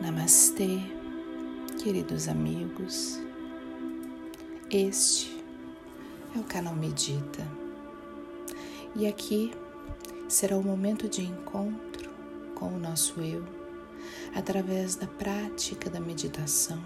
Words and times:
Namastê, 0.00 0.78
queridos 1.82 2.28
amigos. 2.28 3.20
Este 4.70 5.42
é 6.36 6.38
o 6.38 6.44
canal 6.44 6.76
Medita 6.76 7.44
e 8.94 9.08
aqui 9.08 9.52
será 10.28 10.56
o 10.56 10.62
momento 10.62 11.08
de 11.08 11.22
encontro 11.22 12.10
com 12.54 12.68
o 12.68 12.78
nosso 12.78 13.20
eu 13.20 13.44
através 14.36 14.94
da 14.94 15.08
prática 15.08 15.90
da 15.90 15.98
meditação 15.98 16.80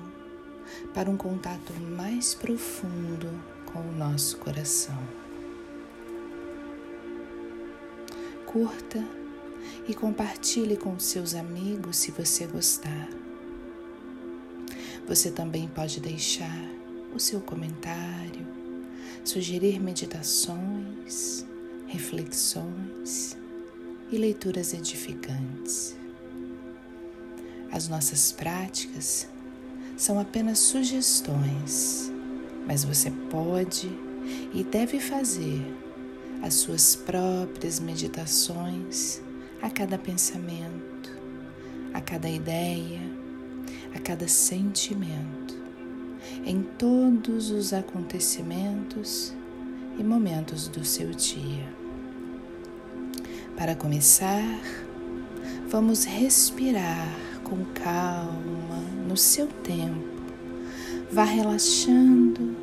para 0.95 1.11
um 1.11 1.17
contato 1.17 1.75
mais 1.75 2.35
profundo 2.35 3.29
com 3.67 3.81
o 3.81 3.93
nosso 3.93 4.39
coração. 4.39 4.99
Curta 8.47 9.22
e 9.89 9.95
compartilhe 9.95 10.77
com 10.77 10.99
seus 10.99 11.35
amigos 11.35 11.97
se 11.97 12.11
você 12.11 12.47
gostar. 12.47 13.09
Você 15.07 15.31
também 15.31 15.69
pode 15.69 16.01
deixar 16.01 16.59
o 17.15 17.19
seu 17.19 17.41
comentário, 17.41 18.47
sugerir 19.25 19.81
meditações, 19.81 21.45
reflexões 21.87 23.37
e 24.11 24.17
leituras 24.17 24.73
edificantes. 24.73 25.97
As 27.71 27.89
nossas 27.89 28.33
práticas 28.33 29.29
são 29.97 30.19
apenas 30.19 30.59
sugestões, 30.59 32.13
mas 32.67 32.85
você 32.85 33.11
pode 33.31 33.91
e 34.55 34.63
deve 34.63 35.01
fazer 35.01 35.61
as 36.43 36.55
suas 36.55 36.95
próprias 36.95 37.81
meditações 37.81 39.21
a 39.63 39.71
cada 39.71 39.97
pensamento, 39.97 41.17
a 41.95 42.01
cada 42.01 42.29
ideia, 42.29 43.01
a 43.95 44.01
cada 44.01 44.27
sentimento, 44.27 45.57
em 46.45 46.63
todos 46.63 47.51
os 47.51 47.73
acontecimentos 47.73 49.33
e 49.97 50.03
momentos 50.03 50.67
do 50.67 50.85
seu 50.85 51.11
dia. 51.11 51.73
Para 53.57 53.77
começar, 53.77 54.61
vamos 55.69 56.05
respirar 56.05 57.09
com 57.45 57.65
calma 57.67 58.81
no 59.07 59.17
seu 59.17 59.47
tempo. 59.47 60.11
Vá 61.13 61.25
relaxando, 61.25 62.57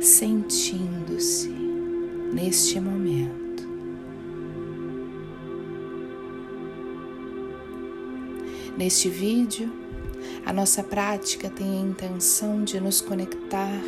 sentindo-se 0.00 1.50
neste 2.32 2.80
momento. 2.80 3.41
Neste 8.76 9.10
vídeo, 9.10 9.70
a 10.46 10.52
nossa 10.52 10.82
prática 10.82 11.50
tem 11.50 11.78
a 11.78 11.82
intenção 11.82 12.64
de 12.64 12.80
nos 12.80 13.02
conectar 13.02 13.82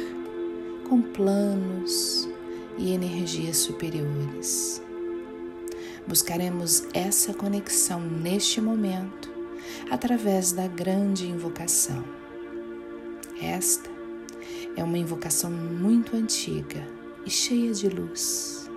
com 0.87 1.01
planos 1.01 2.29
e 2.77 2.93
energias 2.93 3.57
superiores. 3.57 4.83
Buscaremos 6.07 6.85
essa 6.93 7.33
conexão 7.33 7.99
neste 7.99 8.61
momento 8.61 9.33
através 9.91 10.53
da 10.53 10.69
grande 10.69 11.27
invocação. 11.27 12.05
Esta 13.41 13.89
é 14.77 14.85
uma 14.85 14.99
invocação 14.99 15.51
muito 15.51 16.15
antiga 16.15 16.87
e 17.25 17.31
cheia 17.31 17.73
de 17.73 17.89
luz. 17.89 18.71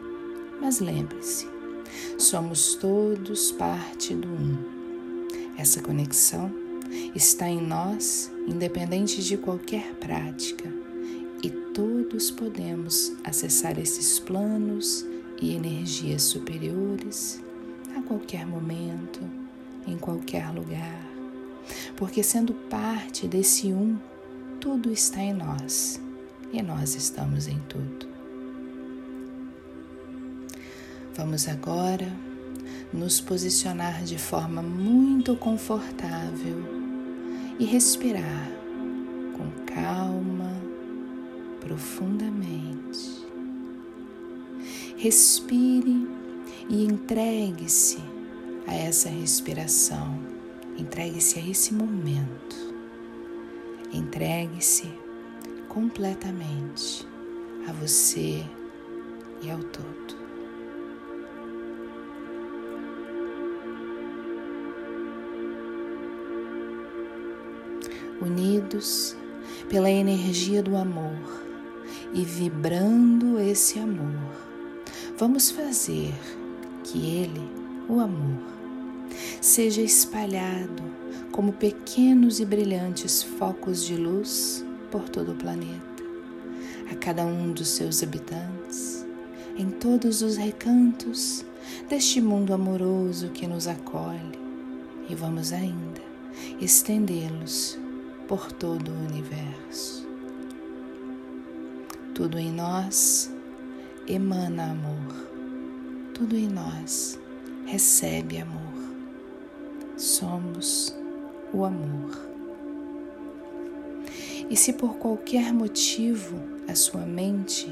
Mas 0.61 0.79
lembre-se, 0.79 1.49
somos 2.17 2.75
todos 2.75 3.51
parte 3.51 4.15
do 4.15 4.29
Um 4.29 4.76
essa 5.57 5.81
conexão 5.81 6.51
está 7.15 7.49
em 7.49 7.59
nós, 7.59 8.31
independente 8.47 9.23
de 9.23 9.37
qualquer 9.37 9.93
prática, 9.95 10.71
e 11.43 11.49
todos 11.49 12.31
podemos 12.31 13.13
acessar 13.23 13.79
esses 13.79 14.19
planos 14.19 15.05
e 15.41 15.53
energias 15.55 16.23
superiores 16.23 17.41
a 17.95 18.01
qualquer 18.01 18.45
momento, 18.45 19.19
em 19.87 19.97
qualquer 19.97 20.49
lugar, 20.51 21.05
porque 21.95 22.21
sendo 22.21 22.53
parte 22.53 23.27
desse 23.27 23.73
um, 23.73 23.97
tudo 24.59 24.91
está 24.91 25.21
em 25.21 25.33
nós 25.33 25.99
e 26.51 26.61
nós 26.61 26.95
estamos 26.95 27.47
em 27.47 27.59
tudo. 27.67 28.07
Vamos 31.15 31.47
agora 31.47 32.07
nos 32.93 33.19
posicionar 33.19 34.03
de 34.03 34.17
forma 34.17 34.61
muito 34.61 35.35
confortável 35.35 36.63
e 37.59 37.65
respirar 37.65 38.49
com 39.33 39.49
calma, 39.65 40.53
profundamente. 41.59 43.25
Respire 44.95 46.07
e 46.69 46.85
entregue-se 46.85 47.99
a 48.65 48.73
essa 48.73 49.09
respiração, 49.09 50.19
entregue-se 50.77 51.39
a 51.39 51.47
esse 51.47 51.73
momento, 51.73 52.73
entregue-se 53.93 54.91
completamente 55.69 57.07
a 57.67 57.71
você 57.71 58.43
e 59.43 59.51
ao 59.51 59.59
todo. 59.59 60.16
Unidos 68.21 69.15
pela 69.69 69.89
energia 69.89 70.61
do 70.61 70.75
amor 70.75 71.45
e 72.13 72.23
vibrando 72.23 73.39
esse 73.39 73.79
amor, 73.79 74.31
vamos 75.17 75.51
fazer 75.51 76.13
que 76.83 77.05
ele, 77.05 77.41
o 77.89 77.99
amor, 77.99 78.41
seja 79.41 79.81
espalhado 79.81 80.83
como 81.31 81.53
pequenos 81.53 82.39
e 82.39 82.45
brilhantes 82.45 83.21
focos 83.21 83.83
de 83.83 83.95
luz 83.95 84.65
por 84.89 85.09
todo 85.09 85.33
o 85.33 85.35
planeta, 85.35 86.03
a 86.91 86.95
cada 86.95 87.25
um 87.25 87.51
dos 87.51 87.67
seus 87.67 88.01
habitantes, 88.01 89.05
em 89.57 89.69
todos 89.69 90.21
os 90.21 90.37
recantos 90.37 91.45
deste 91.89 92.21
mundo 92.21 92.53
amoroso 92.53 93.29
que 93.29 93.47
nos 93.47 93.67
acolhe, 93.67 94.39
e 95.09 95.15
vamos 95.15 95.51
ainda 95.51 96.01
estendê-los 96.59 97.77
por 98.27 98.51
todo 98.51 98.91
o 98.91 99.05
universo. 99.05 100.05
Tudo 102.13 102.37
em 102.37 102.51
nós 102.51 103.31
emana 104.07 104.71
amor, 104.71 105.13
tudo 106.13 106.35
em 106.35 106.47
nós 106.47 107.19
recebe 107.65 108.39
amor. 108.39 108.73
Somos 109.95 110.95
o 111.53 111.63
amor. 111.63 112.27
E 114.49 114.55
se 114.55 114.73
por 114.73 114.95
qualquer 114.95 115.53
motivo 115.53 116.37
a 116.67 116.75
sua 116.75 117.05
mente 117.05 117.69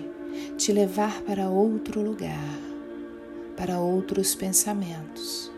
te 0.58 0.72
levar 0.72 1.22
para 1.22 1.50
outro 1.50 2.02
lugar, 2.02 2.60
para 3.58 3.80
outros 3.80 4.36
pensamentos, 4.36 5.52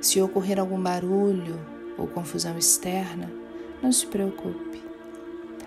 se 0.00 0.20
ocorrer 0.20 0.58
algum 0.58 0.80
barulho 0.80 1.58
ou 1.98 2.06
confusão 2.06 2.56
externa, 2.58 3.30
não 3.86 3.92
se 3.92 4.04
preocupe. 4.08 4.82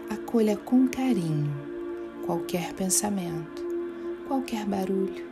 Acolha 0.10 0.58
com 0.58 0.90
carinho 0.90 1.50
qualquer 2.26 2.74
pensamento, 2.74 3.66
qualquer 4.28 4.66
barulho. 4.66 5.26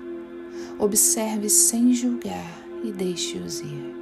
Observe 0.80 1.50
sem 1.50 1.94
julgar 1.94 2.66
e 2.86 2.94
deixe-os 2.94 3.60
ir. 3.60 3.94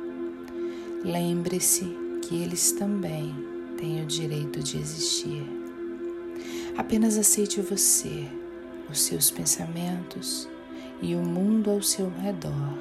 Lembre-se 1.03 1.85
que 2.21 2.43
eles 2.43 2.73
também 2.73 3.33
têm 3.75 4.03
o 4.03 4.05
direito 4.05 4.59
de 4.61 4.77
existir. 4.77 5.43
Apenas 6.77 7.17
aceite 7.17 7.61
você, 7.61 8.27
os 8.87 9.01
seus 9.01 9.31
pensamentos 9.31 10.47
e 11.01 11.15
o 11.15 11.23
mundo 11.23 11.71
ao 11.71 11.81
seu 11.81 12.11
redor 12.21 12.77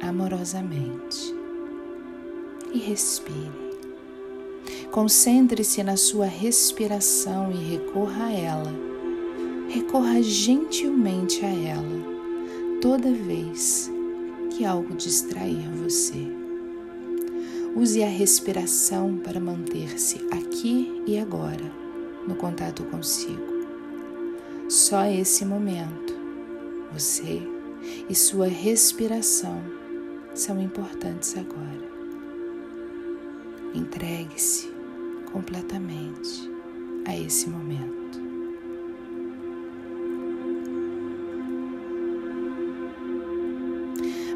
amorosamente. 0.00 1.34
E 2.72 2.78
respire. 2.78 3.69
Concentre-se 4.90 5.82
na 5.82 5.96
sua 5.96 6.26
respiração 6.26 7.50
e 7.52 7.56
recorra 7.56 8.26
a 8.26 8.32
ela. 8.32 8.72
Recorra 9.68 10.22
gentilmente 10.22 11.44
a 11.44 11.48
ela 11.48 12.10
toda 12.80 13.12
vez 13.12 13.90
que 14.50 14.64
algo 14.64 14.94
distrair 14.94 15.68
você. 15.82 16.26
Use 17.76 18.02
a 18.02 18.08
respiração 18.08 19.16
para 19.18 19.38
manter-se 19.38 20.16
aqui 20.32 21.02
e 21.06 21.18
agora, 21.18 21.72
no 22.26 22.34
contato 22.34 22.82
consigo. 22.84 23.60
Só 24.68 25.04
esse 25.04 25.44
momento, 25.44 26.14
você 26.92 27.40
e 28.08 28.14
sua 28.14 28.46
respiração 28.46 29.62
são 30.34 30.60
importantes 30.60 31.36
agora. 31.36 31.89
Entregue-se 33.74 34.68
completamente 35.32 36.50
a 37.06 37.16
esse 37.16 37.48
momento. 37.48 38.20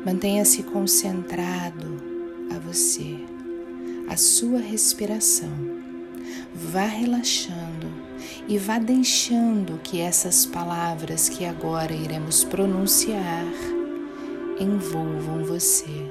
Mantenha-se 0.04 0.62
concentrado 0.64 2.00
a 2.54 2.58
você, 2.58 3.16
a 4.08 4.16
sua 4.16 4.58
respiração. 4.58 5.50
Vá 6.54 6.84
relaxando 6.84 7.88
e 8.46 8.58
vá 8.58 8.78
deixando 8.78 9.80
que 9.82 10.00
essas 10.00 10.44
palavras 10.44 11.28
que 11.28 11.44
agora 11.44 11.92
iremos 11.92 12.44
pronunciar 12.44 13.46
envolvam 14.60 15.42
você 15.44 16.10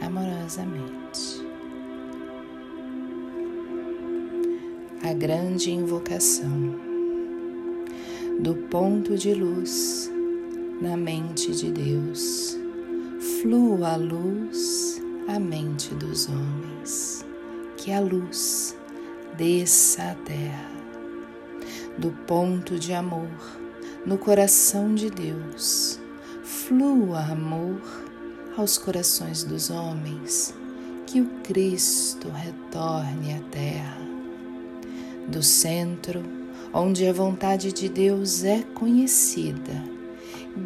amorosamente. 0.00 1.39
A 5.02 5.14
grande 5.14 5.70
invocação. 5.70 6.74
Do 8.38 8.54
ponto 8.70 9.16
de 9.16 9.32
luz 9.32 10.12
na 10.78 10.94
mente 10.94 11.52
de 11.52 11.72
Deus 11.72 12.58
flua 13.40 13.92
a 13.92 13.96
luz 13.96 15.00
à 15.26 15.40
mente 15.40 15.94
dos 15.94 16.28
homens, 16.28 17.24
que 17.78 17.90
a 17.92 18.00
luz 18.00 18.76
desça 19.38 20.02
à 20.02 20.14
terra, 20.16 20.70
do 21.96 22.10
ponto 22.26 22.78
de 22.78 22.92
amor 22.92 23.30
no 24.04 24.18
coração 24.18 24.94
de 24.94 25.08
Deus, 25.08 25.98
flua 26.42 27.20
amor 27.20 27.80
aos 28.54 28.76
corações 28.76 29.44
dos 29.44 29.70
homens, 29.70 30.54
que 31.06 31.22
o 31.22 31.26
Cristo 31.42 32.28
retorne 32.28 33.32
à 33.32 33.40
terra, 33.50 34.09
do 35.30 35.42
centro 35.42 36.22
onde 36.72 37.06
a 37.06 37.12
vontade 37.12 37.72
de 37.72 37.88
Deus 37.88 38.44
é 38.44 38.62
conhecida, 38.74 39.82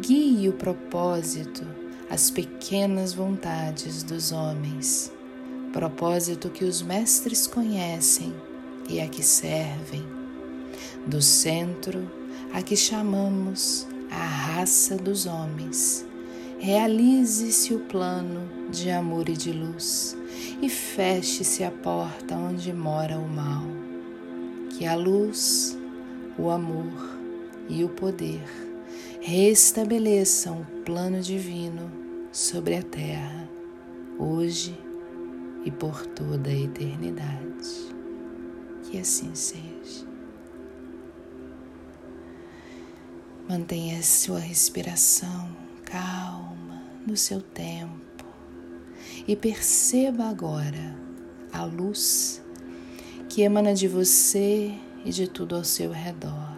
guie 0.01 0.49
o 0.49 0.53
propósito 0.53 1.63
as 2.09 2.29
pequenas 2.29 3.13
vontades 3.13 4.03
dos 4.03 4.31
homens, 4.31 5.11
propósito 5.73 6.49
que 6.49 6.63
os 6.63 6.81
mestres 6.81 7.47
conhecem 7.47 8.33
e 8.87 8.99
a 8.99 9.07
que 9.07 9.23
servem, 9.23 10.05
do 11.07 11.21
centro 11.21 12.09
a 12.53 12.61
que 12.61 12.75
chamamos 12.75 13.87
a 14.11 14.23
raça 14.23 14.95
dos 14.95 15.25
homens. 15.25 16.05
Realize-se 16.59 17.73
o 17.73 17.79
plano 17.79 18.49
de 18.71 18.89
amor 18.89 19.27
e 19.27 19.33
de 19.33 19.51
luz 19.51 20.15
e 20.61 20.69
feche-se 20.69 21.63
a 21.63 21.71
porta 21.71 22.35
onde 22.35 22.71
mora 22.71 23.17
o 23.17 23.27
mal. 23.27 23.84
Que 24.77 24.85
a 24.85 24.93
luz, 24.93 25.77
o 26.37 26.49
amor 26.49 26.91
e 27.69 27.85
o 27.85 27.89
poder 27.89 28.43
restabeleçam 29.21 30.61
o 30.61 30.65
plano 30.83 31.21
divino 31.21 31.89
sobre 32.29 32.75
a 32.75 32.83
terra, 32.83 33.49
hoje 34.19 34.77
e 35.63 35.71
por 35.71 36.05
toda 36.07 36.49
a 36.49 36.53
eternidade. 36.53 37.95
Que 38.83 38.99
assim 38.99 39.33
seja. 39.33 40.05
Mantenha 43.47 44.03
sua 44.03 44.39
respiração 44.39 45.55
calma 45.85 46.83
no 47.07 47.15
seu 47.15 47.41
tempo 47.41 48.25
e 49.25 49.37
perceba 49.37 50.25
agora 50.25 50.97
a 51.53 51.63
luz 51.63 52.43
que 53.35 53.41
emana 53.41 53.73
de 53.73 53.85
você 53.85 54.73
e 55.03 55.11
de 55.11 55.27
tudo 55.27 55.57
ao 55.57 55.63
seu 55.65 55.91
redor. 55.91 56.55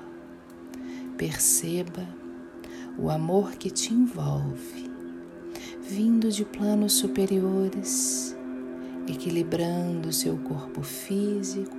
Perceba 1.18 2.07
o 3.00 3.09
amor 3.09 3.53
que 3.53 3.71
te 3.71 3.91
envolve, 3.91 4.88
vindo 5.81 6.31
de 6.31 6.45
planos 6.45 6.94
superiores, 6.94 8.38
equilibrando 9.07 10.13
seu 10.13 10.38
corpo 10.38 10.83
físico, 10.83 11.75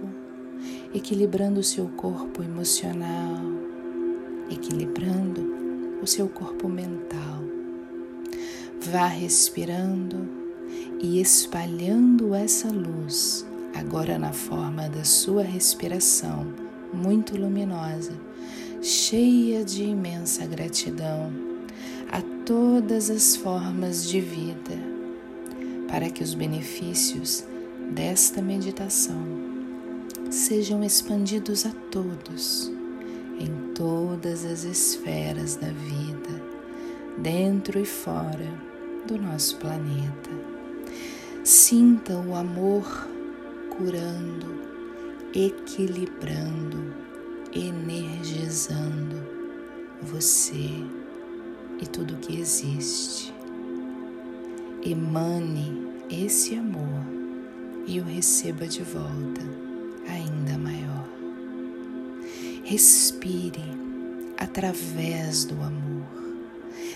equilibrando 0.93 1.63
seu 1.63 1.87
corpo 1.91 2.43
emocional, 2.43 3.41
equilibrando 4.51 6.01
o 6.03 6.09
seu 6.09 6.29
corpo 6.29 6.69
mental. 6.69 7.45
Vá 8.81 9.07
respirando 9.07 10.29
e 11.01 11.21
espalhando 11.21 12.35
essa 12.35 12.69
luz, 12.69 13.47
agora 13.75 14.19
na 14.19 14.33
forma 14.33 14.89
da 14.89 15.05
sua 15.05 15.43
respiração 15.43 16.47
muito 16.93 17.37
luminosa 17.37 18.13
cheia 18.81 19.65
de 19.65 19.83
imensa 19.83 20.47
gratidão 20.47 21.33
a 22.11 22.23
todas 22.45 23.11
as 23.11 23.37
formas 23.37 24.09
de 24.09 24.21
vida, 24.21 24.79
para 25.89 26.09
que 26.11 26.23
os 26.23 26.35
benefícios 26.35 27.45
desta 27.91 28.41
meditação 28.41 29.21
sejam 30.31 30.83
expandidos 30.85 31.67
a 31.67 31.71
todos, 31.91 32.73
em 33.39 33.73
todas 33.75 34.45
as 34.45 34.65
esferas 34.65 35.57
da 35.57 35.69
vida, 35.69 36.43
dentro 37.19 37.79
e 37.81 37.85
fora 37.85 38.53
do 39.07 39.19
nosso 39.19 39.57
planeta. 39.57 40.31
Sinta 41.45 42.15
o 42.15 42.35
amor 42.35 43.09
curando, 43.79 44.61
equilibrando, 45.33 46.93
energizando 47.55 49.25
você 50.03 50.85
e 51.81 51.87
tudo 51.87 52.17
que 52.17 52.41
existe. 52.41 53.33
Emane 54.85 55.93
esse 56.11 56.57
amor 56.57 57.05
e 57.87 58.01
o 58.01 58.05
receba 58.05 58.67
de 58.67 58.83
volta 58.83 59.43
ainda 60.09 60.59
maior. 60.59 61.09
Respire 62.65 63.63
através 64.37 65.45
do 65.45 65.55
amor. 65.63 66.09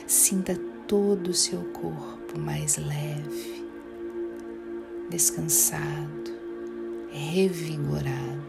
Sinta 0.09 0.59
todo 0.89 1.29
o 1.29 1.35
seu 1.35 1.63
corpo 1.67 2.39
mais 2.39 2.77
leve, 2.77 3.65
descansado, 5.09 6.42
revigorado. 7.13 8.43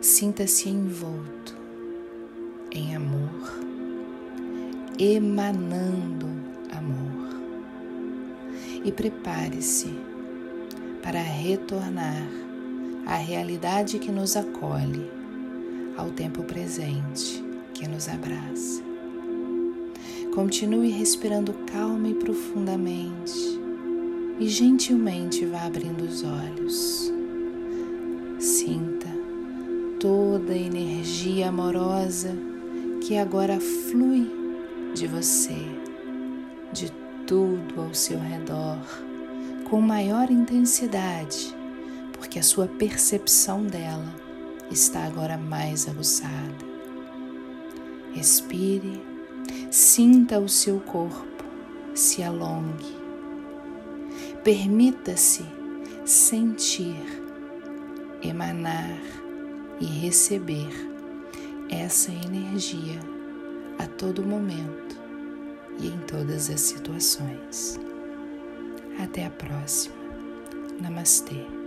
Sinta-se 0.00 0.68
envolto 0.68 1.54
em 2.72 2.96
amor, 2.96 3.60
emanando 4.98 6.26
amor. 6.70 7.12
E 8.84 8.90
prepare-se 8.90 9.92
para 11.02 11.20
retornar 11.20 12.26
à 13.06 13.16
realidade 13.16 13.98
que 13.98 14.10
nos 14.10 14.36
acolhe, 14.36 15.08
ao 15.96 16.10
tempo 16.10 16.42
presente 16.42 17.44
que 17.74 17.86
nos 17.86 18.08
abraça. 18.08 18.82
Continue 20.34 20.90
respirando 20.90 21.52
calma 21.66 22.08
e 22.08 22.14
profundamente 22.14 23.61
e 24.38 24.48
gentilmente 24.48 25.44
vá 25.46 25.62
abrindo 25.62 26.02
os 26.02 26.24
olhos. 26.24 27.12
Sinta 28.38 29.08
toda 30.00 30.52
a 30.52 30.58
energia 30.58 31.48
amorosa 31.48 32.36
que 33.00 33.16
agora 33.16 33.60
flui 33.60 34.30
de 34.94 35.06
você, 35.06 35.56
de 36.72 36.90
tudo 37.26 37.80
ao 37.80 37.94
seu 37.94 38.18
redor, 38.18 38.78
com 39.68 39.80
maior 39.80 40.30
intensidade, 40.30 41.54
porque 42.12 42.38
a 42.38 42.42
sua 42.42 42.66
percepção 42.66 43.64
dela 43.64 44.14
está 44.70 45.04
agora 45.04 45.36
mais 45.36 45.88
aguçada. 45.88 46.72
Respire, 48.12 49.00
sinta 49.70 50.38
o 50.38 50.48
seu 50.48 50.80
corpo, 50.80 51.44
se 51.94 52.22
alongue. 52.22 53.01
Permita-se 54.44 55.44
sentir, 56.04 56.96
emanar 58.22 58.98
e 59.80 59.84
receber 59.84 60.68
essa 61.70 62.10
energia 62.10 62.98
a 63.78 63.86
todo 63.86 64.24
momento 64.24 65.00
e 65.78 65.86
em 65.86 65.98
todas 66.08 66.50
as 66.50 66.60
situações. 66.60 67.78
Até 68.98 69.26
a 69.26 69.30
próxima. 69.30 69.94
Namastê. 70.80 71.61